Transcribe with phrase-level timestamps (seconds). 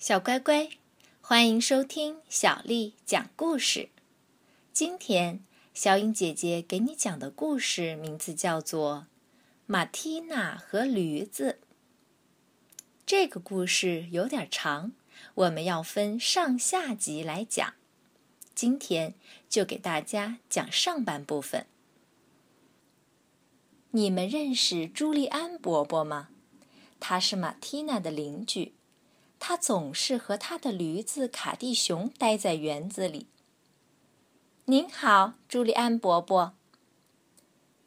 [0.00, 0.70] 小乖乖，
[1.20, 3.90] 欢迎收听小丽讲故事。
[4.72, 5.44] 今天，
[5.74, 9.08] 小颖姐姐给你讲的故事名字叫做
[9.66, 11.58] 《马蒂娜和驴子》。
[13.04, 14.92] 这个故事有点长，
[15.34, 17.74] 我们要分上下集来讲。
[18.54, 19.12] 今天
[19.50, 21.66] 就给大家讲上半部分。
[23.90, 26.30] 你们认识朱利安伯伯吗？
[26.98, 28.72] 他是马蒂娜的邻居。
[29.40, 33.26] 他总是和他的驴子卡蒂熊待在园子里。
[34.66, 36.52] 您好，朱利安伯伯。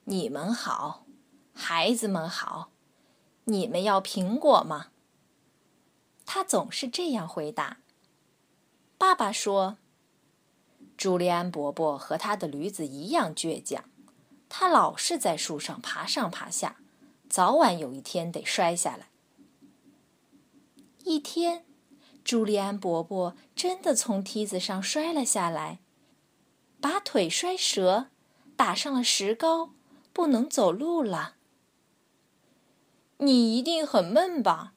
[0.05, 1.05] 你们好，
[1.53, 2.71] 孩子们好。
[3.45, 4.87] 你们要苹果吗？
[6.25, 7.77] 他总是这样回答。
[8.97, 9.77] 爸爸说
[10.97, 13.83] ：“朱利安伯伯和他的驴子一样倔强，
[14.49, 16.77] 他老是在树上爬上爬下，
[17.29, 19.09] 早晚有一天得摔下来。”
[21.05, 21.65] 一天，
[22.23, 25.79] 朱利安伯伯真的从梯子上摔了下来，
[26.79, 28.07] 把腿摔折，
[28.55, 29.71] 打上了石膏，
[30.13, 31.35] 不能走路了。
[33.17, 34.73] 你一定很闷吧？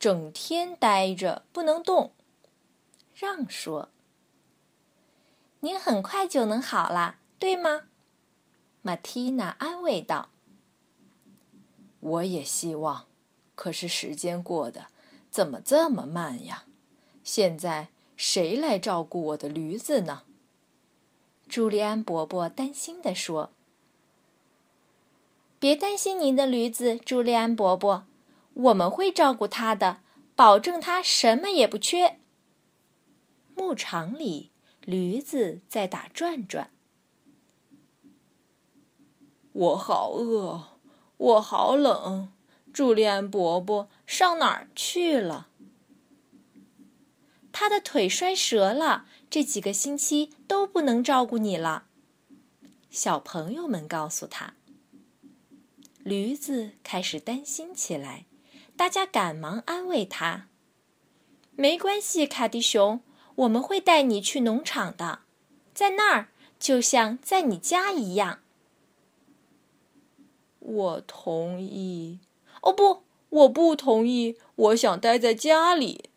[0.00, 2.12] 整天呆着不能动。
[3.14, 3.90] 让说
[5.60, 7.82] ：“您很快就能好了，对吗？”
[8.82, 10.30] 马蒂娜安慰道。
[12.00, 13.06] “我也希望，
[13.54, 14.86] 可是时间过得……”
[15.32, 16.64] 怎么这么慢呀？
[17.24, 20.24] 现在谁来照顾我的驴子呢？
[21.48, 23.50] 朱利安伯伯担心地说
[25.58, 28.04] ：“别担心您的驴子，朱利安伯伯，
[28.52, 30.00] 我们会照顾它的，
[30.36, 32.18] 保证它什么也不缺。”
[33.56, 34.50] 牧场里，
[34.84, 36.70] 驴子在打转转。
[39.52, 40.78] 我好饿，
[41.16, 42.31] 我好冷。
[42.72, 45.48] 朱利安伯伯上哪儿去了？
[47.52, 51.84] 他的腿摔折了，这几个星期都不能照顾你了。
[52.90, 54.54] 小朋友们告诉他。
[56.02, 58.24] 驴子开始担心起来，
[58.76, 60.48] 大家赶忙安慰他
[61.54, 63.00] ：“没关系，卡迪熊，
[63.36, 65.20] 我们会带你去农场的，
[65.72, 68.40] 在那儿就像在你家一样。”
[70.58, 72.18] 我同意。
[72.62, 74.36] 哦不，我不同意。
[74.54, 76.10] 我想待在家里。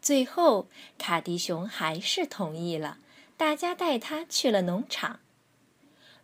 [0.00, 0.68] 最后，
[0.98, 2.98] 卡迪熊还是同意了，
[3.36, 5.18] 大家带他去了农场。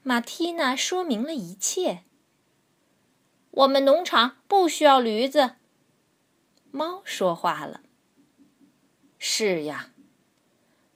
[0.02, 2.04] 马蒂娜说明了一切。
[3.50, 5.56] 我们农场不需要驴子。
[6.70, 7.82] 猫说话了。
[9.18, 9.92] 是呀，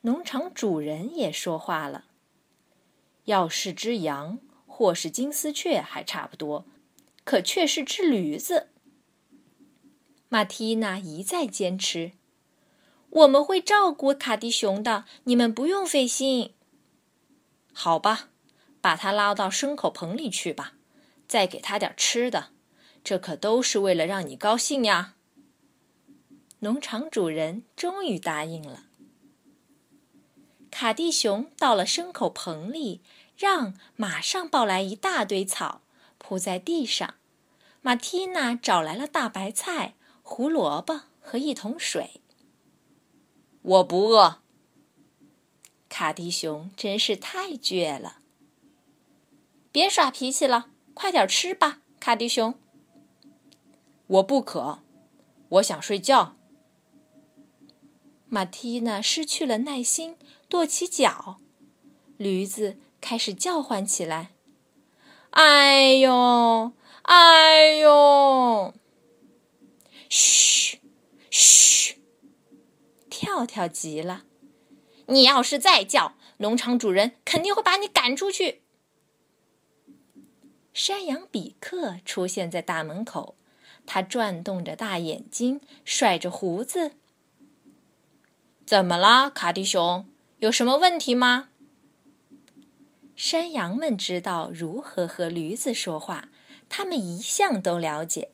[0.00, 2.06] 农场主人也说话了。
[3.26, 6.64] 要是只羊或是金丝雀还差不多。
[7.26, 8.68] 可却是只驴子。
[10.28, 12.12] 马蒂娜一再坚持
[13.10, 16.54] ：“我们会照顾卡迪熊的，你们不用费心。”
[17.74, 18.28] 好吧，
[18.80, 20.74] 把它拉到牲口棚里去吧，
[21.26, 22.50] 再给它点吃的，
[23.02, 25.16] 这可都是为了让你高兴呀。
[26.60, 28.84] 农场主人终于答应了。
[30.70, 33.02] 卡蒂熊到了牲口棚里，
[33.36, 35.82] 让马上抱来一大堆草。
[36.28, 37.14] 铺在地上，
[37.82, 42.20] 马蒂娜找来了大白菜、胡萝卜和一桶水。
[43.62, 44.40] 我不饿。
[45.88, 48.18] 卡迪熊真是太倔了。
[49.70, 52.58] 别耍脾气了，快点吃吧，卡迪熊。
[54.08, 54.80] 我不渴，
[55.50, 56.34] 我想睡觉。
[58.28, 60.16] 马蒂娜失去了耐心，
[60.48, 61.36] 跺起脚，
[62.16, 64.32] 驴子开始叫唤起来。
[65.36, 68.72] 哎呦，哎呦！
[70.08, 70.80] 嘘，
[71.28, 71.98] 嘘！
[73.10, 74.24] 跳跳急了，
[75.08, 78.62] 你要是再叫，农场主人肯定会把你赶出去。
[80.72, 83.36] 山羊比克出现在大门口，
[83.84, 86.92] 他转动着大眼睛，甩着胡子。
[88.64, 90.06] 怎么了，卡迪熊？
[90.38, 91.50] 有什么问题吗？
[93.16, 96.28] 山羊们知道如何和驴子说话，
[96.68, 98.30] 他们一向都了解。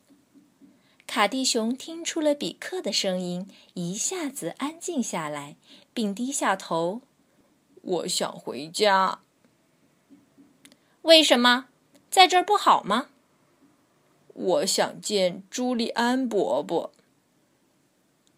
[1.07, 5.57] 卡蒂熊听出了比克的声音，一下子安静下来，
[5.95, 7.03] 并低下头
[7.83, 9.21] ：“我想回家。
[11.03, 11.67] ”“为什么？
[12.11, 13.09] 在这儿不好吗
[14.35, 16.93] ？”“我想见朱利安伯伯。”“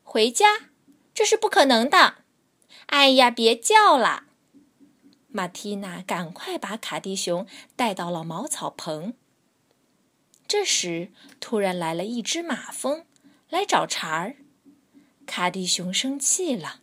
[0.04, 0.70] 回家？
[1.14, 2.16] 这是不可能的
[2.86, 4.24] ！”“哎呀，别叫了！”
[5.36, 7.44] 马蒂娜赶快把卡蒂熊
[7.74, 9.14] 带到了茅草棚。
[10.46, 11.10] 这时，
[11.40, 13.04] 突然来了一只马蜂，
[13.50, 14.36] 来找茬儿。
[15.26, 16.78] 卡迪熊生气了，“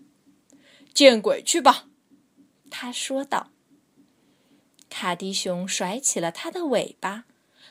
[0.94, 1.86] 见鬼去吧！”
[2.70, 3.52] 他说道。
[4.90, 7.24] 卡迪熊甩起了它的尾巴，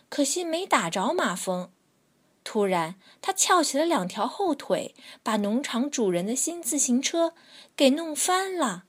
[0.09, 1.71] 可惜没打着马蜂。
[2.43, 7.35] 突然，它翘起了两条后腿，把农场主人的新自行车
[7.77, 8.85] 给弄翻了，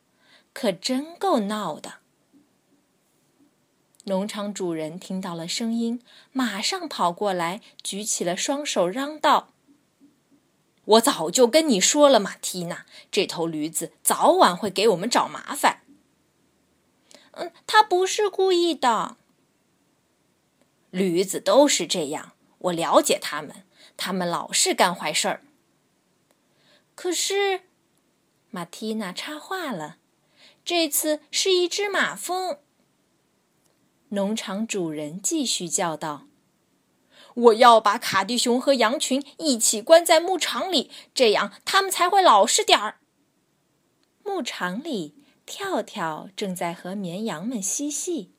[0.53, 1.95] 可真够闹的。
[4.05, 6.01] 农场主人听到了声音，
[6.31, 9.49] 马上跑过来，举起了双手，嚷道
[10.85, 15.83] ：“我早就跟你说了，马蒂娜，这头驴子早晚会给我们找麻烦。
[17.33, 19.17] ”“嗯，他不是故意的。
[20.89, 23.63] ”“驴子都是这样，我了解他们，
[23.95, 25.43] 他们老是干坏事儿。”
[26.95, 27.61] 可是，
[28.49, 29.97] 马蒂娜插话了
[30.71, 32.59] ：“这次是一只马蜂。”
[34.07, 36.27] 农场主人继续叫道
[37.35, 43.01] ：“我要把卡迪熊和羊群一起关在牧场里，这样他们才会老实点儿。”
[44.23, 45.13] 牧场里，
[45.45, 48.31] 跳跳正在和绵羊们嬉戏。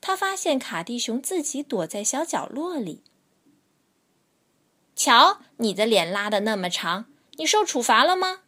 [0.00, 3.02] 他发现卡迪熊自己躲在小角落里。
[4.94, 8.42] 瞧，你的脸拉的那么长，你受处罚了吗？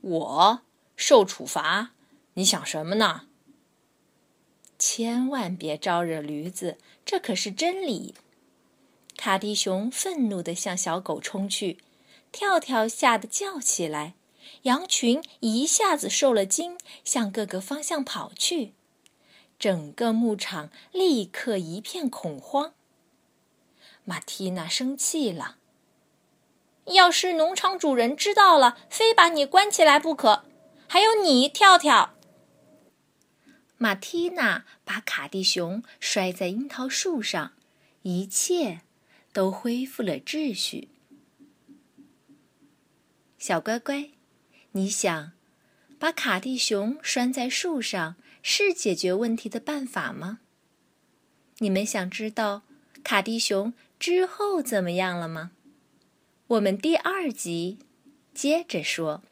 [0.00, 0.62] 我
[0.96, 1.92] 受处罚？
[2.34, 3.26] 你想什么呢？
[4.78, 8.14] 千万别招惹驴子，这可是真理！
[9.16, 11.78] 卡迪熊愤怒地向小狗冲去，
[12.30, 14.14] 跳跳吓得叫起来，
[14.62, 18.74] 羊群一下子受了惊，向各个方向跑去，
[19.58, 22.74] 整个牧场立刻一片恐慌。
[24.04, 25.56] 马蒂娜生气了
[26.92, 30.44] ：“要是农场主人知道了，非把你关起来不可！
[30.88, 32.14] 还有你，跳跳！”
[33.78, 37.52] 马蒂娜把卡蒂熊摔在樱桃树上，
[38.02, 38.80] 一切
[39.32, 40.88] 都恢复了秩序。
[43.38, 44.10] 小乖乖，
[44.72, 45.32] 你想，
[45.98, 50.40] 把卡蒂熊拴在树上是解决问题的办法吗？
[51.58, 52.62] 你们想知道
[53.04, 55.50] 卡蒂熊之后怎么样了吗？
[56.46, 57.78] 我们第二集
[58.32, 59.22] 接着说。